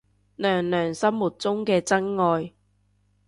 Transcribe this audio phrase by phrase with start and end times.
[0.37, 2.51] 娘娘心目中嘅真愛